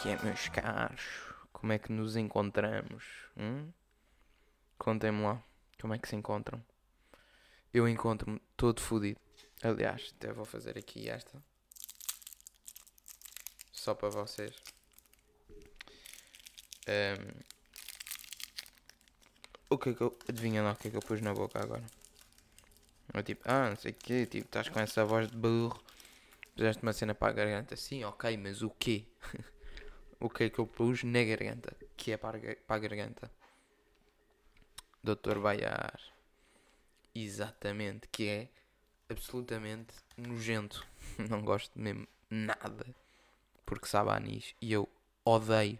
[0.00, 1.02] que é, meus caros?
[1.52, 3.04] Como é que nos encontramos?
[3.36, 3.70] Hum?
[4.78, 5.42] Contem-me lá.
[5.78, 6.64] Como é que se encontram?
[7.72, 9.20] Eu encontro-me todo fodido.
[9.62, 11.42] Aliás, até vou fazer aqui esta.
[13.72, 14.54] Só para vocês.
[16.88, 17.42] Um,
[19.68, 20.18] o que é que eu.
[20.28, 21.84] Adivinha lá o que é que eu pus na boca agora?
[23.12, 25.78] Eu tipo, ah, não sei o quê, tipo, estás com essa voz de burro.
[26.56, 27.76] Puseste uma cena para a garganta.
[27.76, 29.04] Sim, ok, mas o quê?
[30.20, 31.74] o que é que eu pus na garganta?
[31.96, 33.30] Que é para a, para a garganta?
[35.02, 35.98] Doutor Baiar.
[37.14, 38.48] Exatamente, que é
[39.08, 40.86] absolutamente nojento.
[41.28, 42.86] Não gosto mesmo nada.
[43.64, 44.54] Porque sabe a anis.
[44.60, 44.88] E eu
[45.24, 45.78] odeio,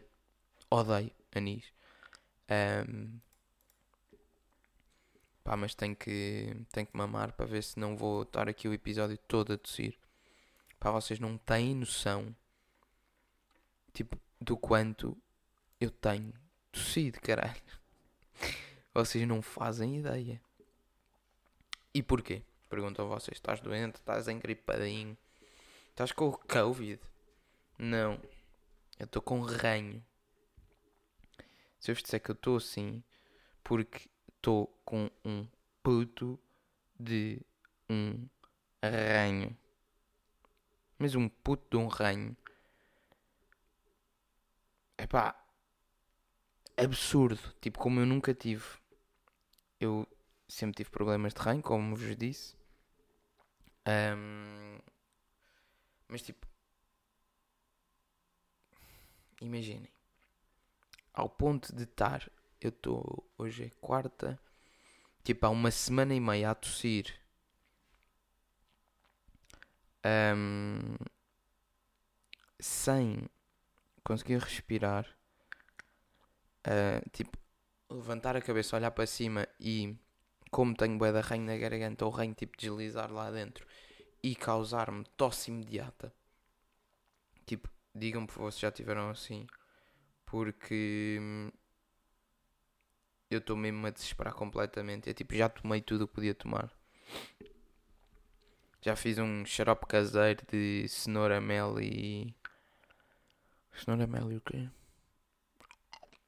[0.70, 1.64] odeio anis.
[2.50, 3.20] Um,
[5.44, 8.72] pá, mas tenho que, tenho que mamar para ver se não vou estar aqui o
[8.72, 9.98] episódio todo a tossir.
[10.78, 12.34] Pá, vocês não têm noção,
[13.92, 15.16] tipo, do quanto
[15.80, 16.32] eu tenho
[16.72, 17.60] tossido, caralho.
[18.94, 20.40] Vocês não fazem ideia.
[21.94, 22.42] E porquê?
[22.68, 23.96] Pergunto a vocês: estás doente?
[23.96, 25.16] Estás engripadinho?
[25.88, 27.00] Estás com o Covid?
[27.78, 28.20] Não.
[28.98, 30.04] Eu estou com ranho.
[31.78, 33.02] Se eu vos disser que eu estou assim,
[33.64, 35.46] porque estou com um
[35.82, 36.38] puto
[36.98, 37.40] de
[37.88, 38.28] um
[38.84, 39.56] ranho
[41.00, 42.36] mas um puto de um ranho.
[45.10, 45.34] É pá,
[46.76, 47.40] absurdo.
[47.60, 48.64] Tipo, como eu nunca tive.
[49.80, 50.06] Eu
[50.48, 52.54] sempre tive problemas de ranho, como vos disse.
[53.88, 54.78] Um,
[56.08, 56.46] mas tipo,
[59.40, 59.90] imaginem,
[61.14, 64.38] ao ponto de estar, eu estou, hoje é quarta,
[65.24, 67.18] tipo, há uma semana e meia a tossir
[70.04, 70.96] um,
[72.60, 73.28] sem
[74.04, 75.06] conseguir respirar,
[76.66, 77.36] uh, tipo,
[77.90, 79.96] levantar a cabeça, olhar para cima e,
[80.50, 83.66] como tenho bué de ranho na garganta, o ranho tipo deslizar lá dentro
[84.22, 86.12] e causar-me tosse imediata.
[87.46, 89.46] Tipo, digam-me se vocês já tiveram assim,
[90.24, 91.50] porque hum,
[93.30, 95.08] eu estou mesmo a desesperar completamente.
[95.08, 96.70] É tipo, já tomei tudo o que podia tomar.
[98.82, 102.34] Já fiz um xarope caseiro de cenoura, mel e.
[103.74, 104.68] Cenoura, mel e o quê?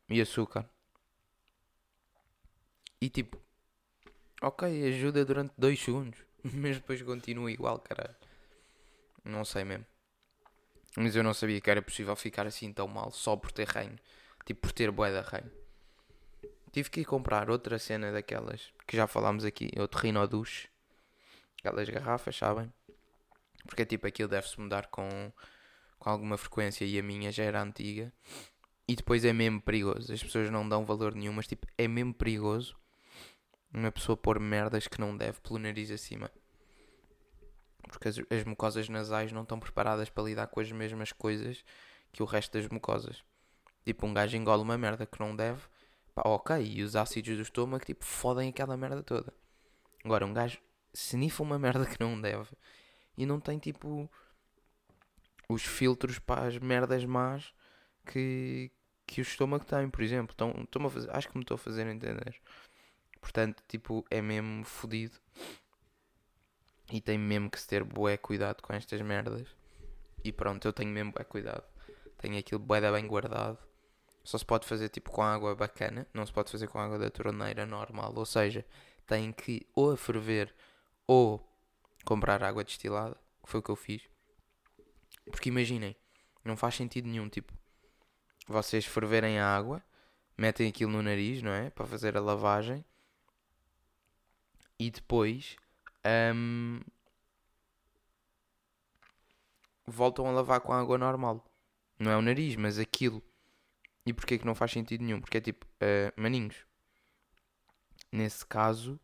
[0.09, 0.69] E açúcar.
[3.01, 3.41] E tipo.
[4.41, 6.19] Ok, ajuda durante 2 segundos.
[6.43, 8.17] Mas depois continua igual, caralho.
[9.25, 9.87] Não sei mesmo.
[10.97, 13.99] Mas eu não sabia que era possível ficar assim tão mal só por ter reino.
[14.45, 15.51] Tipo, por ter boeda reino.
[16.73, 20.69] Tive que ir comprar outra cena daquelas que já falámos aqui, outro Rinodus
[21.63, 22.73] aquelas garrafas, sabem?
[23.67, 25.33] Porque tipo aquilo deve-se mudar com,
[26.03, 28.13] com alguma frequência e a minha já era antiga.
[28.89, 30.13] E depois é mesmo perigoso.
[30.13, 32.77] As pessoas não dão valor nenhum, mas tipo, é mesmo perigoso
[33.73, 36.29] uma pessoa pôr merdas que não deve pelo nariz acima.
[37.89, 41.65] Porque as, as mucosas nasais não estão preparadas para lidar com as mesmas coisas
[42.11, 43.23] que o resto das mucosas.
[43.85, 45.63] Tipo, um gajo engole uma merda que não deve,
[46.17, 49.33] pá, ok, e os ácidos do estômago, tipo, fodem aquela merda toda.
[50.05, 50.59] Agora, um gajo
[50.93, 52.51] snifa uma merda que não deve
[53.17, 54.11] e não tem tipo
[55.53, 57.53] os filtros para as merdas más
[58.07, 58.71] que,
[59.07, 60.35] que o estômago tem, por exemplo.
[60.35, 62.41] Então, a fazer, acho que me estou a fazer entender.
[63.21, 65.17] Portanto, tipo, é mesmo fodido.
[66.93, 69.49] E tem mesmo que se ter bué cuidado com estas merdas.
[70.25, 71.65] E pronto, eu tenho mesmo bué cuidado.
[72.19, 73.59] Tenho aquilo bué bem guardado.
[74.25, 76.07] Só se pode fazer tipo com água bacana.
[76.13, 78.13] Não se pode fazer com água da torneira normal.
[78.15, 78.65] Ou seja,
[79.07, 80.55] tem que ou ferver
[81.07, 81.47] ou
[82.05, 84.03] comprar água destilada, que foi o que eu fiz.
[85.31, 85.97] Porque imaginem,
[86.45, 87.53] não faz sentido nenhum, tipo,
[88.47, 89.83] vocês ferverem a água,
[90.37, 91.71] metem aquilo no nariz, não é?
[91.71, 92.85] Para fazer a lavagem.
[94.79, 95.57] E depois
[96.35, 96.81] um,
[99.87, 101.45] voltam a lavar com água normal.
[101.99, 103.23] Não é o nariz, mas aquilo.
[104.05, 105.21] E porquê que não faz sentido nenhum?
[105.21, 106.67] Porque é tipo, uh, maninhos.
[108.11, 108.99] Nesse caso,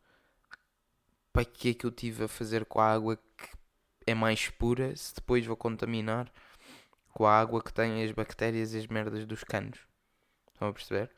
[1.32, 3.18] para que é que eu tive a fazer com a água
[4.08, 6.32] é mais pura se depois vou contaminar
[7.12, 9.78] com a água que tem as bactérias e as merdas dos canos?
[10.52, 11.10] Estão a perceber?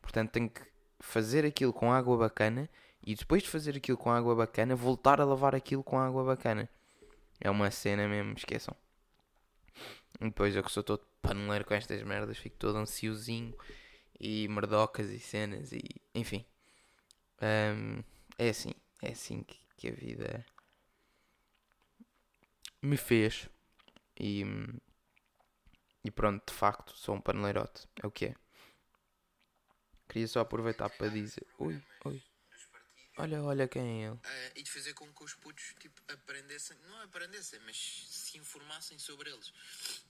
[0.00, 0.62] Portanto, tenho que
[0.98, 2.68] fazer aquilo com água bacana
[3.02, 6.68] e depois de fazer aquilo com água bacana, voltar a lavar aquilo com água bacana.
[7.38, 8.74] É uma cena mesmo, esqueçam.
[10.20, 13.54] E depois eu que sou todo paneleiro com estas merdas, fico todo ansiosinho
[14.18, 15.82] e merdocas e cenas e
[16.14, 16.46] enfim.
[17.42, 18.02] Um,
[18.38, 18.72] é assim,
[19.02, 20.44] é assim que, que a vida
[22.88, 23.48] me fez
[24.18, 24.44] e
[26.04, 27.86] E pronto, de facto, sou um paneleirote.
[28.02, 28.34] É o que é.
[30.08, 31.46] Queria só aproveitar para dizer.
[31.58, 32.22] Ui, ui.
[33.18, 34.14] Olha, olha quem é ele.
[34.14, 38.96] Uh, e de fazer com que os putos tipo, aprendessem, não aprendessem, mas se informassem
[38.98, 39.52] sobre eles.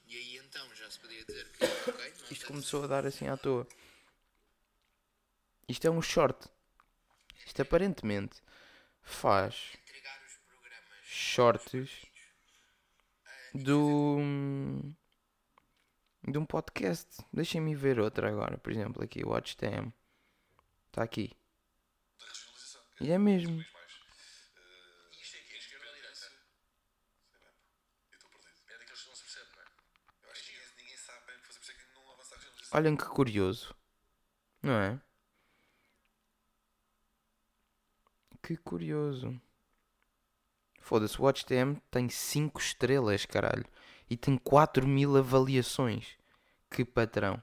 [0.07, 3.37] E aí então já se podia dizer que, ok, Isto começou a dar assim à
[3.37, 3.67] toa.
[5.67, 6.49] Isto é um short.
[7.47, 8.43] Isto aparentemente
[9.03, 9.79] faz
[11.03, 12.07] shorts
[13.55, 14.19] do
[16.27, 17.25] de um podcast.
[17.33, 19.93] Deixem-me ver outra agora, por exemplo, aqui, Watch Them.
[20.89, 21.37] Está aqui.
[23.01, 23.65] E é mesmo.
[32.71, 33.75] Olhem que curioso.
[34.63, 35.01] Não é?
[38.43, 39.41] Que curioso.
[40.89, 43.67] Foda-se, Watch TM tem 5 estrelas, caralho.
[44.09, 46.17] E tem 4 mil avaliações.
[46.71, 47.43] Que patrão.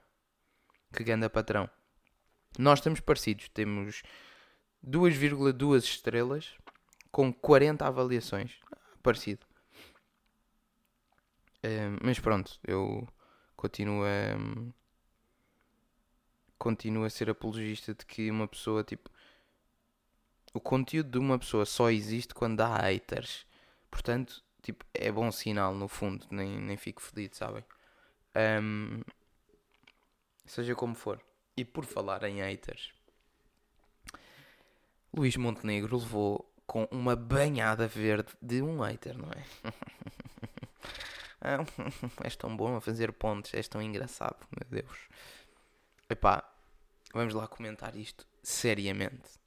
[0.92, 1.70] Que ganda patrão.
[2.58, 3.48] Nós estamos parecidos.
[3.50, 4.02] Temos
[4.84, 6.56] 2,2 estrelas
[7.12, 8.54] com 40 avaliações.
[9.04, 9.46] Parecido.
[12.02, 13.08] Mas pronto, eu
[13.56, 14.74] continuo a.
[16.58, 19.08] Continuo a ser apologista de que uma pessoa tipo
[20.56, 23.46] o conteúdo de uma pessoa só existe quando há haters.
[23.92, 27.64] Portanto, tipo, é bom sinal no fundo, nem, nem fico fedido, sabem?
[28.64, 29.02] Um,
[30.46, 31.22] seja como for.
[31.58, 32.94] E por falar em haters,
[35.14, 39.44] Luís Montenegro levou com uma banhada verde de um hater, não é?
[42.24, 44.98] és tão bom a fazer pontos, és tão engraçado, meu Deus.
[46.10, 46.50] Epá,
[47.14, 49.45] vamos lá comentar isto seriamente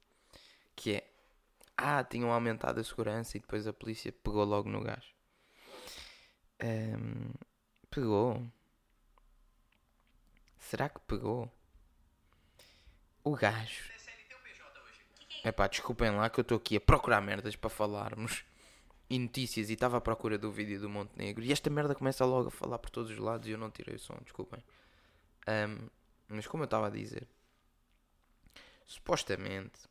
[0.79, 1.11] que é
[1.75, 5.13] ah, tinham aumentado a segurança e depois a polícia pegou logo no gajo.
[6.63, 7.33] Um,
[7.91, 8.49] pegou.
[10.57, 11.51] Será que pegou?
[13.23, 13.91] O gajo.
[15.43, 18.45] É pá, desculpem lá que eu estou aqui a procurar merdas para falarmos
[19.09, 22.47] e notícias e estava à procura do vídeo do Montenegro e esta merda começa logo
[22.47, 24.63] a falar por todos os lados e eu não tirei o som, desculpem.
[25.47, 25.89] Um,
[26.29, 27.27] mas como eu estava a dizer,
[28.85, 29.88] supostamente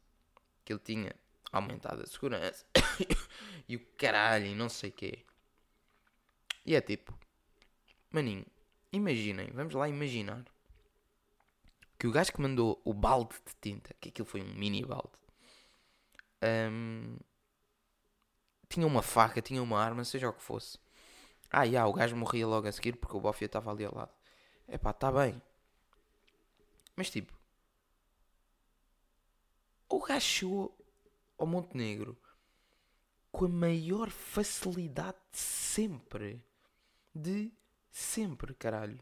[0.69, 1.17] que ele tinha
[1.50, 2.67] aumentado a segurança
[3.67, 5.25] e o caralho e não sei o quê.
[6.67, 7.19] E é tipo,
[8.11, 8.44] maninho,
[8.93, 10.44] imaginem, vamos lá imaginar
[11.99, 15.09] que o gajo que mandou o balde de tinta, que aquilo foi um mini balde,
[16.71, 17.17] um,
[18.69, 20.79] tinha uma faca, tinha uma arma, seja o que fosse.
[21.50, 24.12] Ah, já, o gajo morria logo a seguir porque o Bofia estava ali ao lado.
[24.69, 25.41] É pá, está bem.
[26.94, 27.32] Mas tipo,
[29.88, 30.79] o gajo chegou
[31.38, 32.17] ao Montenegro
[33.31, 36.44] com a maior facilidade de sempre.
[37.14, 37.52] De
[37.90, 38.99] sempre, caralho.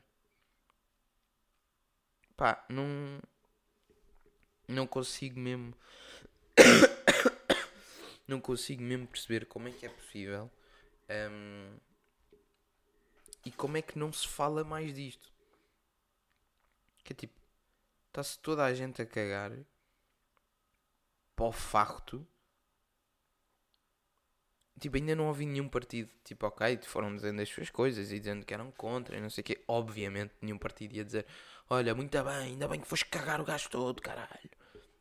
[2.37, 3.21] Pá, não.
[4.69, 5.75] Não consigo mesmo.
[8.27, 10.51] não consigo mesmo perceber como é que é possível.
[11.09, 11.79] Um,
[13.45, 15.33] e como é que não se fala mais disto?
[17.05, 17.41] Que é tipo.
[18.09, 19.53] Está-se toda a gente a cagar
[21.37, 22.27] para o facto.
[24.81, 28.45] Tipo, ainda não ouvi nenhum partido, tipo, ok, foram dizendo as suas coisas e dizendo
[28.45, 29.65] que eram contra e não sei o quê.
[29.69, 31.27] Obviamente, nenhum partido ia dizer:
[31.71, 34.51] Olha, muito bem, ainda bem que foste cagar o gajo todo, caralho.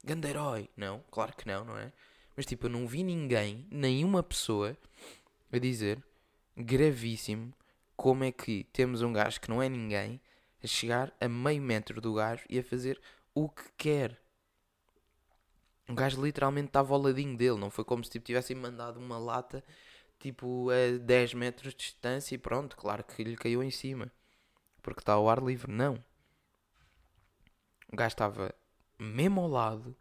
[0.04, 0.70] Ganda herói.
[0.77, 1.92] Não, claro que não, não é?
[2.36, 4.77] Mas, tipo, eu não vi ninguém, nenhuma pessoa,
[5.51, 6.01] a dizer:
[6.56, 7.54] Gravíssimo,
[7.96, 10.22] como é que temos um gajo que não é ninguém
[10.63, 13.00] a chegar a meio metro do gajo e a fazer
[13.34, 14.25] o que quer.
[15.88, 19.18] O gajo literalmente estava ao ladinho dele, não foi como se tipo, tivessem mandado uma
[19.18, 19.63] lata
[20.20, 24.12] tipo a 10 metros de distância e pronto, claro que lhe caiu em cima.
[24.82, 25.72] Porque está ao ar livre.
[25.72, 26.04] Não.
[27.92, 28.54] O gajo estava
[28.98, 29.96] mesmo ao lado,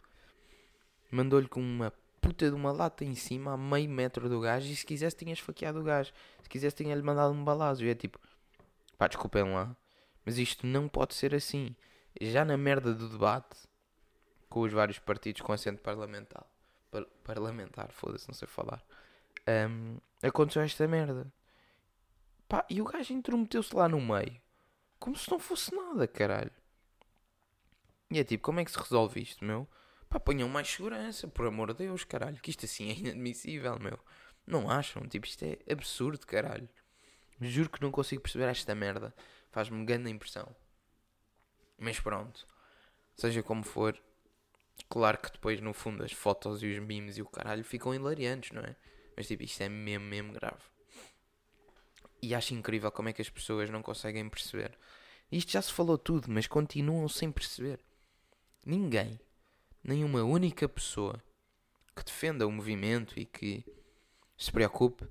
[1.10, 4.74] mandou-lhe com uma puta de uma lata em cima a meio metro do gajo e
[4.74, 6.12] se quisesse tinha esfaqueado o gajo.
[6.42, 7.84] Se quisesse tinha-lhe mandado um balazo.
[7.84, 8.18] E é tipo,
[8.96, 9.76] pá, desculpem lá,
[10.24, 11.76] mas isto não pode ser assim.
[12.20, 13.68] Já na merda do debate
[14.54, 16.46] com os vários partidos com assento parlamentar.
[16.88, 18.80] Par parlamentar, foda-se, não sei falar.
[19.48, 21.26] Um, aconteceu esta merda.
[22.48, 24.40] Pá, e o gajo intrometeu-se lá no meio.
[25.00, 26.52] Como se não fosse nada, caralho.
[28.12, 29.68] E é tipo, como é que se resolve isto, meu?
[30.08, 32.40] Pá, ponham mais segurança, por amor de Deus, caralho.
[32.40, 33.98] Que isto assim é inadmissível, meu.
[34.46, 35.02] Não acham?
[35.08, 36.68] Tipo, isto é absurdo, caralho.
[37.40, 39.12] Juro que não consigo perceber esta merda.
[39.50, 40.54] Faz-me grande impressão.
[41.76, 42.46] Mas pronto.
[43.16, 44.00] Seja como for,
[44.88, 48.52] Claro que depois, no fundo, as fotos e os memes e o caralho ficam hilariantes,
[48.52, 48.76] não é?
[49.16, 50.62] Mas tipo, isto é mesmo, mesmo grave.
[52.22, 54.76] E acho incrível como é que as pessoas não conseguem perceber.
[55.30, 57.80] Isto já se falou tudo, mas continuam sem perceber.
[58.64, 59.20] Ninguém,
[59.82, 61.22] nenhuma única pessoa
[61.94, 63.64] que defenda o movimento e que
[64.36, 65.06] se preocupe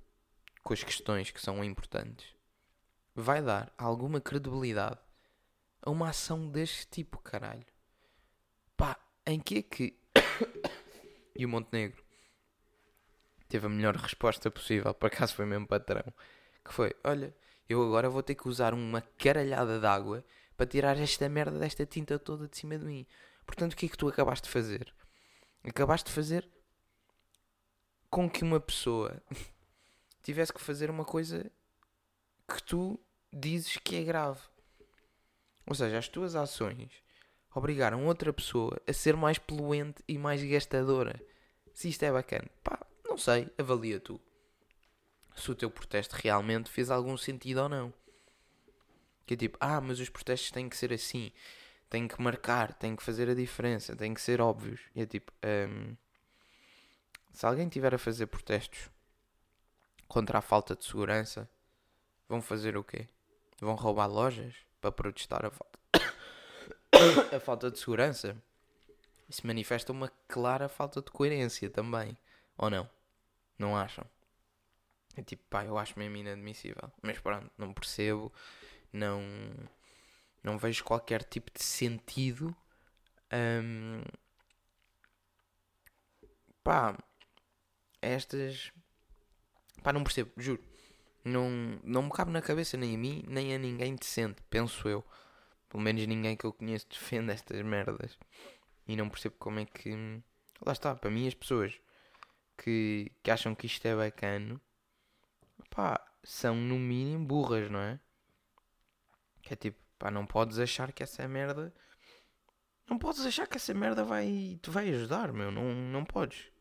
[0.64, 2.34] com as questões que são importantes
[3.16, 5.00] vai dar alguma credibilidade
[5.82, 7.66] a uma ação deste tipo, caralho.
[9.26, 9.98] Em que é que.
[11.36, 12.04] e o Montenegro
[13.48, 16.04] teve a melhor resposta possível, por acaso foi mesmo patrão.
[16.64, 17.36] Que foi: Olha,
[17.70, 20.24] eu agora vou ter que usar uma caralhada de água
[20.58, 23.06] para tirar esta merda desta tinta toda de cima de mim.
[23.46, 24.94] Portanto, o que é que tu acabaste de fazer?
[25.64, 26.48] Acabaste de fazer
[28.10, 29.22] com que uma pessoa
[30.22, 31.50] tivesse que fazer uma coisa
[32.48, 33.00] que tu
[33.32, 34.42] dizes que é grave.
[35.66, 36.92] Ou seja, as tuas ações
[37.54, 41.22] obrigaram outra pessoa a ser mais poluente e mais gastadora.
[41.74, 44.20] Se isto é bacana, pá, não sei, avalia tu.
[45.36, 47.94] Se o teu protesto realmente fez algum sentido ou não.
[49.26, 51.32] Que é tipo, ah, mas os protestos têm que ser assim,
[51.90, 54.82] têm que marcar, têm que fazer a diferença, têm que ser óbvios.
[54.96, 55.96] E é tipo, um,
[57.32, 58.90] se alguém tiver a fazer protestos
[60.08, 61.50] contra a falta de segurança,
[62.28, 63.08] vão fazer o quê?
[63.60, 65.80] Vão roubar lojas para protestar a falta,
[67.36, 68.36] a falta de segurança?
[69.30, 72.18] Isso manifesta uma clara falta de coerência também.
[72.58, 72.90] Ou não?
[73.58, 74.06] Não acham?
[75.16, 76.92] É tipo, pá, eu acho mesmo inadmissível.
[77.02, 78.32] Mas pronto, não percebo,
[78.92, 79.22] não,
[80.44, 82.56] não vejo qualquer tipo de sentido.
[83.32, 84.04] Um,
[86.64, 86.98] pá,
[88.02, 88.72] estas.
[89.84, 90.64] Pá, não percebo, juro.
[91.24, 91.50] Não,
[91.84, 95.04] não me cabe na cabeça nem a mim, nem a ninguém decente, penso eu.
[95.74, 98.16] Pelo menos ninguém que eu conheço defende estas merdas.
[98.88, 100.22] E não percebo como é que.
[100.64, 101.82] Lá está, para mim as pessoas
[102.56, 104.62] que, que acham que isto é bacana,
[105.72, 108.00] pá, são no mínimo burras, não é?
[109.42, 111.74] Que é tipo, pá, não podes achar que essa merda.
[112.88, 115.50] Não podes achar que essa merda vai, te vai ajudar, meu.
[115.50, 116.52] Não, não podes.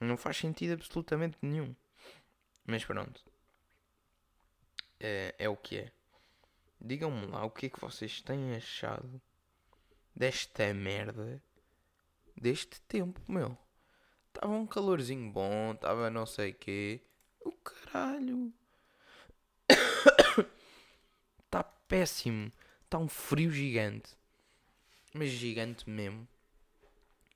[0.00, 1.76] Não faz sentido absolutamente nenhum.
[2.64, 3.22] Mas pronto.
[4.98, 5.92] É, é o que é.
[6.80, 9.20] Digam-me lá o que é que vocês têm achado
[10.14, 11.42] desta merda
[12.40, 13.56] deste tempo, meu.
[14.28, 17.00] Estava um calorzinho bom, estava não sei quê.
[17.44, 18.52] O caralho.
[21.44, 22.50] Está péssimo.
[22.84, 24.16] Está um frio gigante.
[25.12, 26.26] Mas gigante mesmo.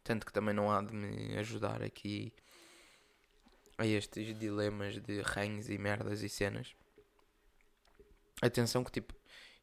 [0.03, 2.33] Tanto que também não há de me ajudar aqui
[3.77, 6.75] a estes dilemas de ranhos e merdas e cenas.
[8.41, 9.15] Atenção que tipo,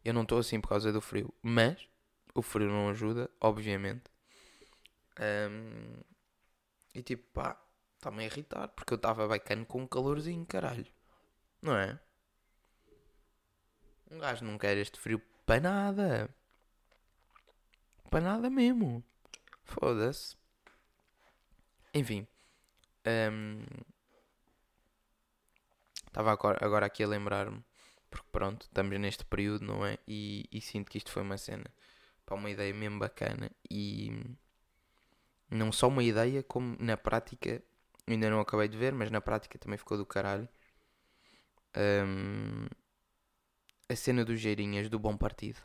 [0.03, 1.87] eu não estou assim por causa do frio, mas
[2.33, 4.03] o frio não ajuda, obviamente.
[5.19, 6.01] Um,
[6.93, 7.61] e tipo, pá,
[7.95, 10.87] está-me a irritar porque eu estava bacana com um calorzinho, caralho.
[11.61, 11.99] Não é?
[14.09, 16.35] Um gajo não quer este frio para nada.
[18.09, 19.03] Para nada mesmo.
[19.63, 20.35] Foda-se.
[21.93, 22.27] Enfim.
[26.07, 27.63] Estava um, agora, agora aqui a lembrar-me.
[28.11, 29.97] Porque pronto, estamos neste período, não é?
[30.07, 31.65] E, e sinto que isto foi uma cena.
[32.25, 33.49] Para uma ideia mesmo bacana.
[33.69, 34.11] E
[35.49, 37.63] não só uma ideia, como na prática,
[38.05, 40.47] ainda não acabei de ver, mas na prática também ficou do caralho.
[41.75, 42.67] Um,
[43.89, 45.59] a cena dos Geirinhas do Bom Partido.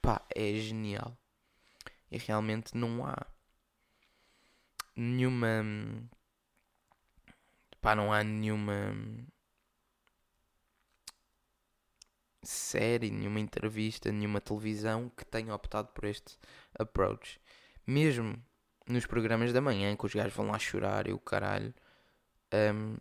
[0.00, 1.18] Pá, é genial.
[2.10, 3.26] E realmente não há
[4.94, 5.64] nenhuma.
[7.80, 8.94] Pá, não há nenhuma
[12.48, 16.38] série, nenhuma entrevista, nenhuma televisão que tenha optado por este
[16.78, 17.40] approach.
[17.86, 18.42] Mesmo
[18.88, 21.74] nos programas da manhã, que os gajos vão lá chorar e o caralho.
[22.52, 22.96] Um,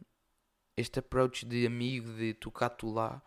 [0.75, 3.21] este approach de amigo, de tocar tu lá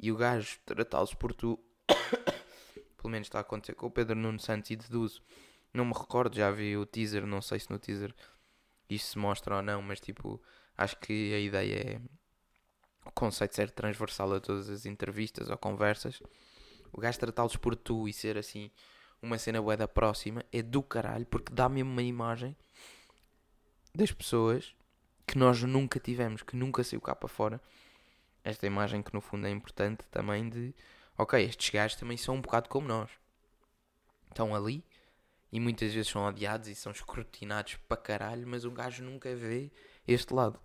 [0.00, 1.58] e o gajo tratá-los por tu.
[2.96, 5.22] Pelo menos está a acontecer com o Pedro Nuno Santos e deduzo.
[5.72, 8.14] Não me recordo, já vi o teaser, não sei se no teaser
[8.88, 10.40] isto se mostra ou não, mas tipo,
[10.76, 12.00] acho que a ideia é
[13.04, 16.22] o conceito ser transversal a todas as entrevistas ou conversas.
[16.92, 18.70] O gajo tratá-los por tu e ser assim
[19.20, 22.56] uma cena bué da próxima é do caralho, porque dá mesmo uma imagem
[23.94, 24.74] das pessoas
[25.26, 27.60] que nós nunca tivemos, que nunca saiu cá para fora.
[28.42, 30.74] Esta imagem que no fundo é importante também de,
[31.16, 33.10] ok, estes gajos também são um bocado como nós.
[34.28, 34.84] Estão ali
[35.50, 39.70] e muitas vezes são odiados e são escrutinados para caralho, mas um gajo nunca vê
[40.06, 40.60] este lado.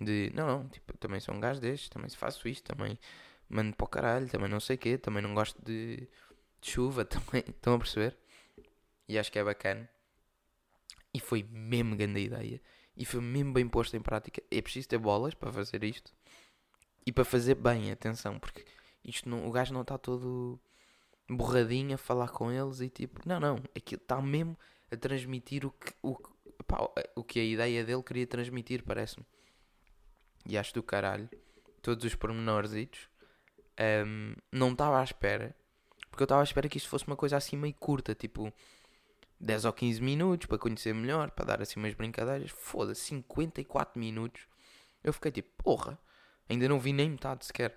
[0.00, 2.98] De, não, não, tipo, também sou um gajo destes, também faço isto, também
[3.48, 6.08] mando para o caralho, também não sei o quê, também não gosto de
[6.64, 7.44] de chuva também.
[7.46, 8.16] Estão a perceber?
[9.06, 9.88] E acho que é bacana.
[11.12, 12.60] E foi mesmo grande ideia.
[12.96, 14.42] E foi mesmo bem posto em prática.
[14.50, 16.12] É preciso ter bolas para fazer isto.
[17.06, 18.64] E para fazer bem, atenção, porque
[19.04, 20.58] isto não, o gajo não está todo
[21.28, 24.58] borradinho a falar com eles e tipo, não, não, aquilo está mesmo
[24.90, 26.16] a transmitir o que, o,
[26.66, 29.26] pá, o que a ideia dele queria transmitir, parece-me.
[30.46, 31.28] E acho do caralho,
[31.82, 33.08] todos os pormenorzitos,
[34.06, 35.54] um, não estava à espera,
[36.10, 38.52] porque eu estava à espera que isto fosse uma coisa assim meio curta, tipo
[39.40, 42.50] 10 ou 15 minutos para conhecer melhor, para dar assim umas brincadeiras.
[42.50, 44.46] Foda-se, 54 minutos.
[45.02, 45.98] Eu fiquei tipo, porra,
[46.48, 47.76] ainda não vi nem metade sequer.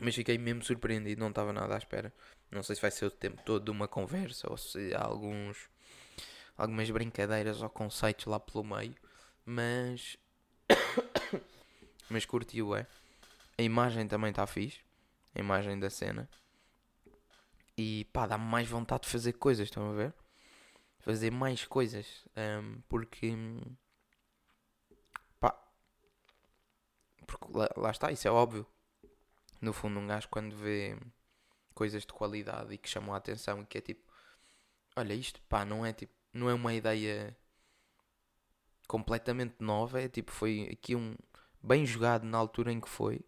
[0.00, 2.12] Mas fiquei mesmo surpreendido, não estava nada à espera.
[2.50, 5.70] Não sei se vai ser o tempo todo de uma conversa ou se há alguns
[6.56, 8.94] algumas brincadeiras ou conceitos lá pelo meio,
[9.44, 10.18] mas
[12.08, 12.86] mas curtiu é.
[13.58, 14.80] A imagem também está fixe,
[15.34, 16.28] a imagem da cena.
[17.76, 20.14] E pá, dá-me mais vontade de fazer coisas, estão a ver?
[21.00, 23.34] Fazer mais coisas, um, porque
[25.40, 25.58] pá,
[27.26, 28.66] porque lá, lá está, isso é óbvio.
[29.60, 30.96] No fundo, um gajo quando vê
[31.74, 34.02] coisas de qualidade e que chamam a atenção e que é tipo,
[34.96, 37.36] olha, isto pá, não é tipo, não é uma ideia
[38.92, 41.16] completamente nova, é tipo, foi aqui um
[41.62, 43.24] bem jogado na altura em que foi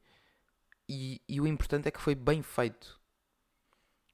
[0.87, 3.01] e, e o importante é que foi bem feito.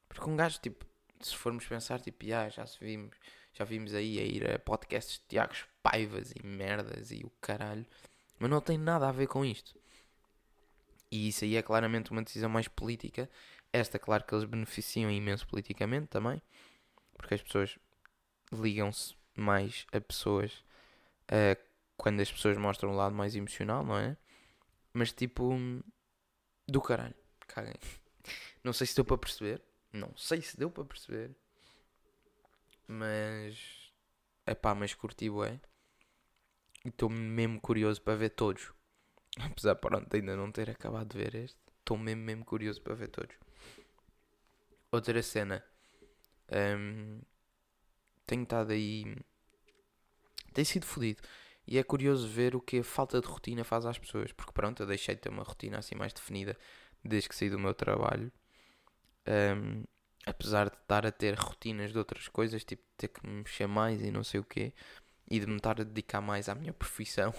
[0.08, 0.86] Porque um gajo, tipo,
[1.20, 3.16] se formos pensar, tipo, já, já se vimos,
[3.52, 7.84] já vimos aí a ir a podcasts de Tiagos Paivas e merdas e o caralho,
[8.38, 9.74] mas não tem nada a ver com isto.
[11.10, 13.28] E isso aí é claramente uma decisão mais política.
[13.72, 16.40] Esta, claro que eles beneficiam imenso politicamente também,
[17.14, 17.76] porque as pessoas
[18.52, 20.62] ligam-se mais a pessoas
[21.30, 21.60] uh,
[21.96, 24.16] quando as pessoas mostram o lado mais emocional, não é?
[24.92, 25.54] Mas tipo,
[26.66, 27.14] do caralho,
[27.46, 27.74] caguem.
[28.62, 31.34] Não sei se deu para perceber, não sei se deu para perceber,
[32.86, 33.90] mas
[34.46, 35.58] é pá, mas curti, é.
[36.84, 38.72] Estou mesmo curioso para ver todos.
[39.40, 43.08] Apesar pronto, ainda não ter acabado de ver este, estou mesmo, mesmo curioso para ver
[43.08, 43.34] todos.
[44.92, 45.64] Outra cena.
[46.50, 47.20] Um,
[48.26, 49.16] tenho estado aí.
[50.52, 51.22] Tem sido fodido.
[51.66, 54.32] E é curioso ver o que a falta de rotina faz às pessoas.
[54.32, 56.56] Porque pronto, eu deixei de ter uma rotina assim mais definida
[57.04, 58.32] desde que saí do meu trabalho.
[59.26, 59.84] Um,
[60.26, 64.00] apesar de estar a ter rotinas de outras coisas, tipo ter que me mexer mais
[64.02, 64.72] e não sei o quê,
[65.30, 67.32] e de me estar a dedicar mais à minha profissão,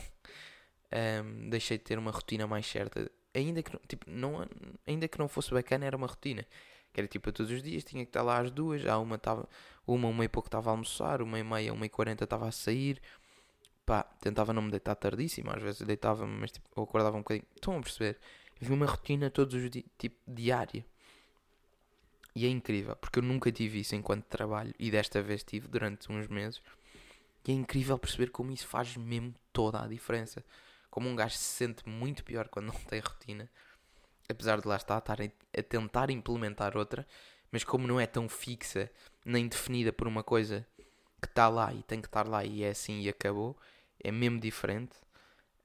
[1.24, 3.12] um, deixei de ter uma rotina mais certa.
[3.34, 4.46] Ainda que, tipo, não,
[4.86, 6.46] ainda que não fosse bacana, era uma rotina.
[6.94, 9.48] Que era tipo, todos os dias tinha que estar lá às duas, já uma estava,
[9.88, 12.52] uma, uma e pouco estava a almoçar, uma e meia, uma e quarenta estava a
[12.52, 13.02] sair.
[13.86, 17.46] Pá, tentava não me deitar tardíssimo, às vezes deitava-me, mas tipo, eu acordava um bocadinho.
[17.56, 18.20] Estão a perceber?
[18.62, 20.86] Havia uma rotina todos os dias, tipo, diária.
[22.36, 26.12] E é incrível, porque eu nunca tive isso enquanto trabalho, e desta vez tive durante
[26.12, 26.62] uns meses.
[27.46, 30.44] E é incrível perceber como isso faz mesmo toda a diferença.
[30.90, 33.50] Como um gajo se sente muito pior quando não tem rotina,
[34.32, 37.08] apesar de lá estar, a tentar implementar outra,
[37.52, 38.90] mas como não é tão fixa
[39.26, 40.66] nem definida por uma coisa
[41.22, 43.58] que está lá e tem que estar lá e é assim e acabou,
[44.04, 44.96] é mesmo diferente.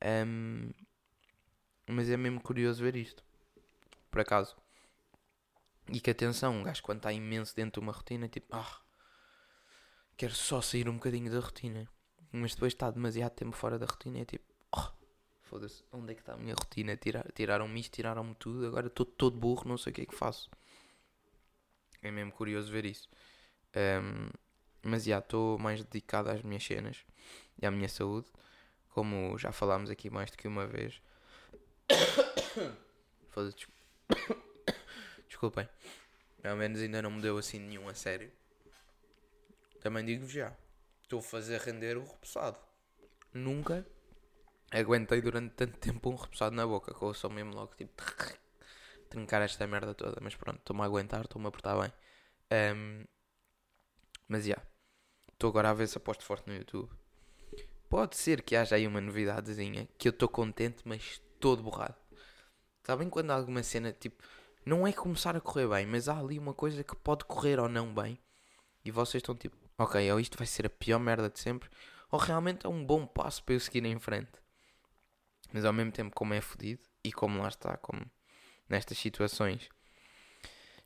[0.05, 0.70] Um,
[1.88, 3.24] mas é mesmo curioso ver isto,
[4.11, 4.57] por acaso.
[5.88, 8.81] E que atenção, um gajo quando está imenso dentro de uma rotina, tipo, ah,
[10.16, 11.88] quero só sair um bocadinho da rotina.
[12.33, 14.44] Mas depois está demasiado tempo fora da rotina, é tipo,
[15.47, 16.97] foda-se, onde é que está a minha rotina?
[16.97, 20.15] Tirar, tiraram-me isto, tiraram-me tudo, agora estou todo burro, não sei o que é que
[20.15, 20.51] faço.
[22.03, 23.09] É mesmo curioso ver isso.
[23.75, 24.29] Um,
[24.83, 27.05] mas já estou mais dedicado às minhas cenas
[27.61, 28.29] e à minha saúde,
[28.91, 31.01] como já falámos aqui mais do que uma vez.
[33.31, 33.67] Foda-se.
[35.29, 35.69] Desculpem.
[36.45, 38.31] Ao menos ainda não me deu assim nenhum a sério.
[39.81, 40.57] Também digo já.
[41.03, 42.59] Estou a fazer render o repousado.
[43.33, 43.87] Nunca
[44.70, 46.94] aguentei durante tanto tempo um repousado na boca.
[46.94, 48.02] Que eu sou mesmo logo tipo.
[49.09, 50.18] Trincar esta merda toda.
[50.20, 51.92] Mas pronto, estou-me a aguentar, estou-me a portar bem.
[52.52, 53.05] Um,
[54.29, 54.50] mas já.
[54.50, 54.68] Yeah,
[55.33, 56.90] estou agora a ver se aposto forte no YouTube.
[57.88, 61.94] Pode ser que haja aí uma novidadezinha que eu estou contente, mas todo borrado.
[62.85, 64.22] Sabem quando há alguma cena tipo.
[64.64, 67.68] Não é começar a correr bem, mas há ali uma coisa que pode correr ou
[67.68, 68.18] não bem.
[68.85, 71.68] E vocês estão tipo, ok, ou isto vai ser a pior merda de sempre,
[72.11, 74.40] ou realmente é um bom passo para eu seguir em frente.
[75.53, 78.05] Mas ao mesmo tempo, como é fodido, e como lá está, como
[78.69, 79.69] nestas situações,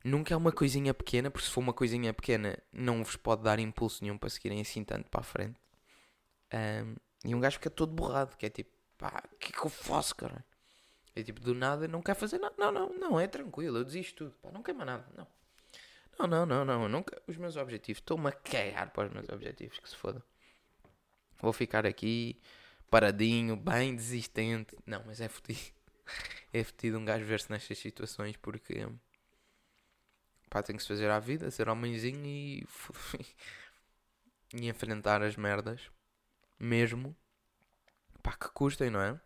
[0.03, 3.59] nunca é uma coisinha pequena, porque se for uma coisinha pequena, não vos pode dar
[3.59, 5.59] impulso nenhum para seguirem assim tanto para a frente.
[6.53, 9.65] Um, e um gajo fica todo borrado, que é tipo, pá, o que é que
[9.65, 10.43] eu faço, cara?
[11.15, 12.55] É tipo, do nada, não quer fazer nada.
[12.57, 15.27] Não, não, não, é tranquilo, eu desisto tudo, pá, não quer mais nada, não.
[16.19, 17.21] Não, não, não, não, nunca.
[17.27, 20.23] Os meus objetivos, estou-me a cagar para os meus objetivos, que se foda.
[21.39, 22.39] Vou ficar aqui,
[22.91, 24.77] paradinho, bem desistente.
[24.85, 25.59] Não, mas é fodido.
[26.53, 28.85] é fedido um gajo ver-se nestas situações porque
[30.49, 32.67] pá, tem que se fazer à vida, ser homenzinho e,
[34.53, 35.89] e enfrentar as merdas,
[36.59, 37.15] mesmo
[38.21, 39.19] pá, que custem, não é?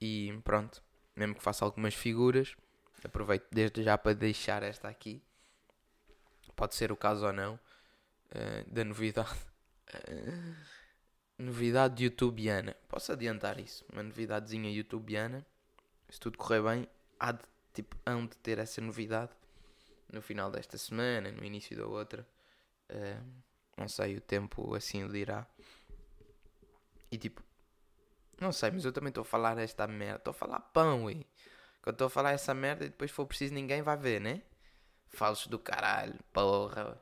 [0.00, 0.82] E pronto,
[1.14, 2.56] mesmo que faça algumas figuras,
[3.04, 5.22] aproveito desde já para deixar esta aqui.
[6.56, 9.30] Pode ser o caso ou não uh, da novidade.
[11.38, 12.76] Novidade youtubiana.
[12.88, 13.84] Posso adiantar isso?
[13.92, 15.44] Uma novidadezinha youtubiana.
[16.08, 17.42] Se tudo correr bem, há de,
[17.72, 19.32] tipo, hão de ter essa novidade
[20.12, 22.26] no final desta semana, no início da outra.
[22.90, 23.42] Uh,
[23.76, 25.46] não sei, o tempo assim o dirá.
[27.10, 27.42] E tipo,
[28.40, 30.18] não sei, mas eu também estou a falar esta merda.
[30.18, 31.26] Estou a falar pão, ui.
[31.80, 34.42] Quando estou a falar essa merda e depois for preciso ninguém vai ver, né?
[35.08, 37.00] Falsos do caralho, porra.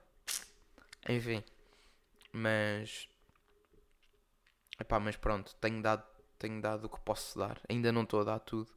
[1.09, 1.45] Enfim.
[2.33, 3.09] Mas.
[4.81, 6.03] Epá, mas pronto, tenho dado,
[6.39, 7.61] tenho dado o que posso dar.
[7.69, 8.73] Ainda não estou a dar tudo.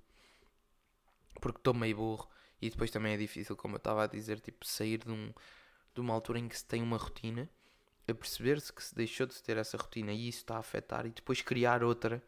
[1.41, 2.29] Porque estou meio burro.
[2.61, 5.33] E depois também é difícil, como eu estava a dizer, tipo, sair de, um,
[5.93, 7.49] de uma altura em que se tem uma rotina,
[8.07, 11.09] a perceber-se que se deixou de ter essa rotina e isso está a afetar, e
[11.09, 12.23] depois criar outra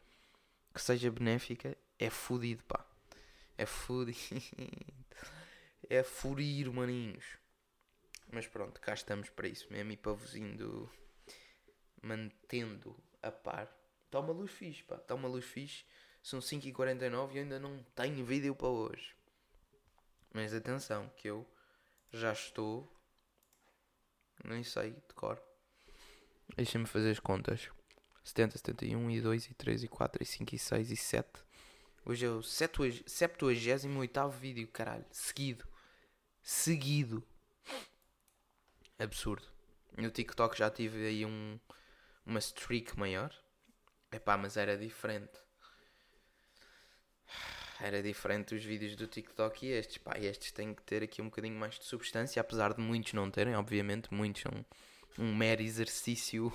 [0.73, 2.85] que seja benéfica, é fodido, pá.
[3.57, 4.19] É fodido.
[5.89, 7.37] é furir, maninhos.
[8.31, 10.89] Mas pronto, cá estamos para isso mesmo e para vos indo
[12.01, 12.95] mantendo
[13.27, 13.69] a par.
[14.05, 14.95] Está uma luz fixe, pá.
[14.95, 15.83] Está uma luz fixe.
[16.21, 19.15] São 5h49 e ainda não tenho vídeo para hoje.
[20.33, 21.45] Mas atenção, que eu
[22.11, 22.91] já estou.
[24.43, 25.41] Nem sei de cor.
[26.55, 27.69] Deixa-me fazer as contas.
[28.23, 31.45] 70, 71, e 2, e 3, e 4, e 5, e 6, e 7.
[32.03, 35.05] Hoje é o 78 vídeo, caralho.
[35.11, 35.67] Seguido.
[36.41, 37.23] Seguido.
[38.97, 39.47] Absurdo.
[39.97, 41.59] No TikTok já tive aí um,
[42.25, 43.33] uma streak maior.
[44.11, 45.37] Epá, mas era diferente.
[47.79, 49.97] Era diferente dos vídeos do TikTok e estes.
[49.97, 53.29] Pá, estes têm que ter aqui um bocadinho mais de substância, apesar de muitos não
[53.29, 54.13] terem, obviamente.
[54.13, 54.65] Muitos são
[55.17, 56.51] um mero exercício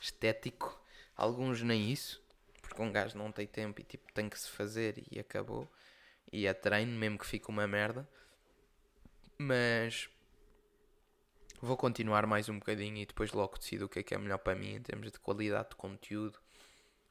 [0.00, 0.82] estético
[1.16, 2.20] Alguns nem isso,
[2.60, 5.70] porque um gajo não tem tempo e tipo tem que se fazer e acabou.
[6.32, 8.08] E é treino, mesmo que fique uma merda.
[9.38, 10.08] Mas
[11.64, 14.38] vou continuar mais um bocadinho e depois logo decido o que é que é melhor
[14.38, 16.38] para mim em termos de qualidade de conteúdo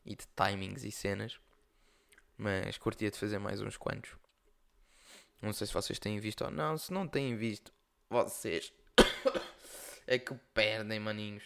[0.05, 1.39] e de timings e cenas.
[2.37, 4.15] Mas curtia de fazer mais uns quantos.
[5.41, 6.77] Não sei se vocês têm visto ou não.
[6.77, 7.73] Se não têm visto,
[8.09, 8.71] vocês
[10.07, 11.43] é que perdem, maninhos.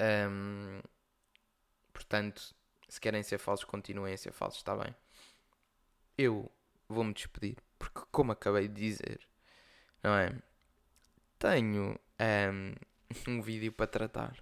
[0.00, 0.80] Um,
[1.92, 2.54] portanto,
[2.88, 4.94] se querem ser falsos, continuem a ser falsos, está bem?
[6.16, 6.50] Eu
[6.88, 9.20] vou-me despedir, porque, como acabei de dizer,
[10.02, 10.32] não é?
[11.38, 12.74] Tenho um,
[13.28, 14.36] um vídeo para tratar.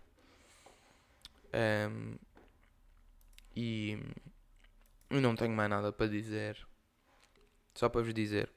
[1.54, 2.16] Um,
[3.54, 3.98] e
[5.10, 6.66] não tenho mais nada para dizer.
[7.74, 8.50] Só para vos dizer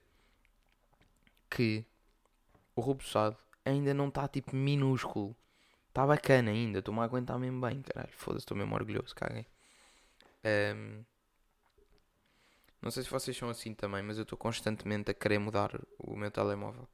[1.49, 1.85] que
[2.75, 5.35] o rubuçado ainda não está tipo minúsculo.
[5.89, 8.13] Está bacana ainda, estou-me a aguentar mesmo bem, caralho.
[8.13, 9.45] Foda-se, estou mesmo orgulhoso, caguei.
[10.75, 11.03] Um,
[12.81, 16.15] não sei se vocês são assim também, mas eu estou constantemente a querer mudar o
[16.15, 16.87] meu telemóvel.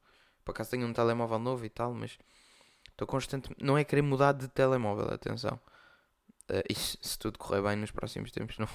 [0.45, 2.17] Por acaso tenho um telemóvel novo e tal, mas
[2.91, 3.63] estou constantemente.
[3.63, 5.59] Não é querer mudar de telemóvel, atenção.
[6.49, 8.67] Uh, isso, se tudo correr bem nos próximos tempos, não,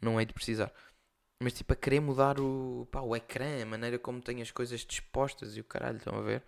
[0.00, 0.70] não é de precisar.
[1.40, 4.80] Mas tipo, a querer mudar o, pá, o ecrã, a maneira como tenho as coisas
[4.80, 6.42] dispostas e o caralho, estão a ver?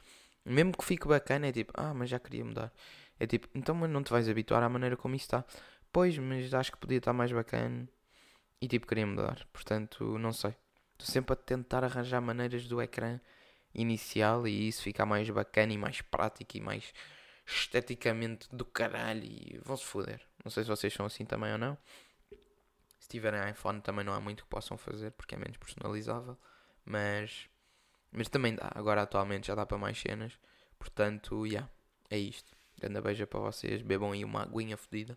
[0.44, 2.72] Mesmo que fique bacana, é tipo, ah, mas já queria mudar.
[3.18, 5.44] É tipo, então não te vais habituar à maneira como isso está.
[5.92, 7.88] Pois, mas acho que podia estar mais bacana.
[8.60, 9.46] E tipo, queria mudar.
[9.52, 10.54] Portanto, não sei.
[10.92, 13.20] Estou sempre a tentar arranjar maneiras do ecrã
[13.74, 16.92] inicial e isso ficar mais bacana e mais prático e mais
[17.46, 19.24] esteticamente do caralho.
[19.24, 20.20] E vão-se foder.
[20.44, 21.76] Não sei se vocês são assim também ou não.
[22.98, 26.37] Se tiverem iPhone também não há muito que possam fazer porque é menos personalizável.
[26.85, 27.48] Mas
[28.11, 30.33] mas também dá, agora atualmente já dá para mais cenas.
[30.78, 31.70] Portanto, já, yeah,
[32.11, 32.57] é isto.
[32.81, 35.16] Grande beija para vocês, bebam aí uma aguinha fodida.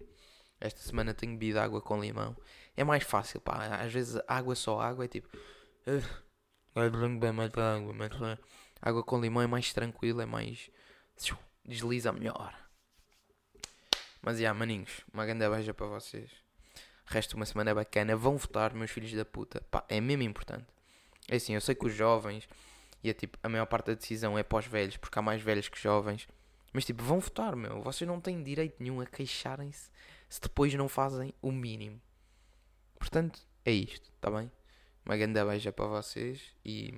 [0.60, 2.36] Esta semana tenho bebido água com limão.
[2.76, 3.78] É mais fácil, pá.
[3.78, 5.28] Às vezes água só água é tipo.
[5.88, 6.24] Uh,
[7.20, 8.38] bem mais água, uh,
[8.82, 10.70] água com limão é mais tranquila, é mais.
[11.66, 12.56] Desliza melhor.
[14.22, 16.32] Mas já, yeah, maninhos, uma grande beija para vocês.
[17.06, 18.16] Resto uma semana bacana.
[18.16, 19.62] Vão votar, meus filhos da puta.
[19.70, 20.68] Pá, é mesmo importante.
[21.28, 22.48] É assim, eu sei que os jovens
[23.04, 25.68] e é tipo, a maior parte da decisão é os velhos, porque há mais velhos
[25.68, 26.28] que jovens.
[26.72, 27.82] Mas tipo, vão votar, meu.
[27.82, 29.90] Vocês não têm direito nenhum a queixarem-se
[30.30, 32.02] se depois não fazem o mínimo.
[32.98, 34.50] Portanto, é isto, tá bem?
[35.06, 36.94] Uma grande beija para vocês e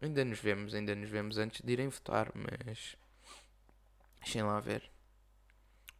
[0.00, 2.96] ainda nos vemos, ainda nos vemos antes de irem votar, mas
[4.20, 4.90] deixem lá ver.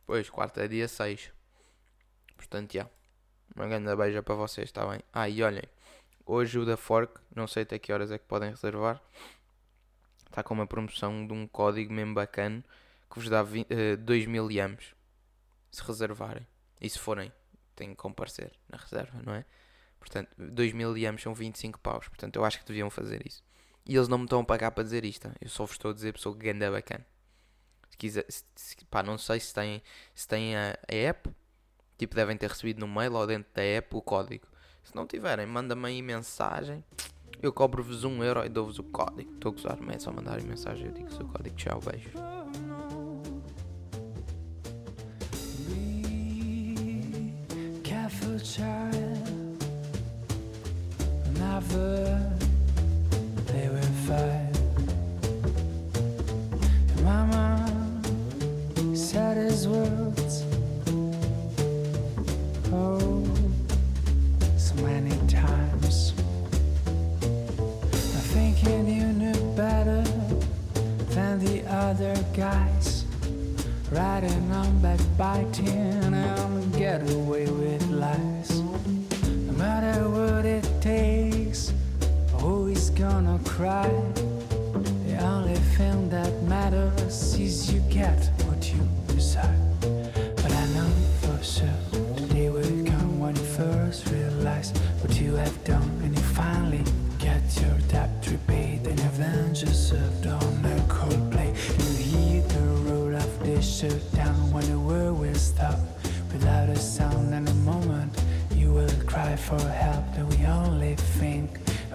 [0.06, 1.32] Pois, quarta é dia 6.
[2.36, 2.88] Portanto, já.
[3.54, 5.00] Uma grande beija para vocês, está bem?
[5.12, 5.64] Ah, e olhem,
[6.26, 9.00] hoje o da Fork, não sei até que horas é que podem reservar,
[10.26, 12.64] está com uma promoção de um código mesmo bacana
[13.08, 14.94] que vos dá 20, uh, 2 mil yams
[15.70, 16.46] se reservarem.
[16.80, 17.32] E se forem,
[17.76, 19.44] têm que comparecer na reserva, não é?
[20.04, 22.06] Portanto, 2 mil yams são 25 paus.
[22.08, 23.42] Portanto, eu acho que deviam fazer isso.
[23.86, 25.30] E eles não me estão a pagar para dizer isto.
[25.40, 27.06] Eu só vos estou a dizer, pessoa que ganda bacana.
[27.88, 29.82] Se quiser, se, se, pá, não sei se têm,
[30.14, 31.30] se têm a, a app.
[31.96, 34.46] Tipo, devem ter recebido no mail ou dentro da app o código.
[34.82, 36.84] Se não tiverem, manda-me aí mensagem.
[37.40, 39.32] Eu cobro-vos um euro e dou-vos o código.
[39.32, 40.86] Estou a gozar, é só mandarem mensagem.
[40.86, 41.56] Eu digo-vos o código.
[41.56, 42.10] Tchau, beijo.
[48.04, 49.13] careful child.
[73.94, 75.68] Riding on backbiting
[76.12, 78.53] and get away with lies.
[83.54, 83.88] Cry?
[85.06, 88.33] The only thing that matters is you get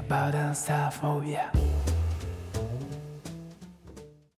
[0.10, 1.52] about ourselves, oh yeah.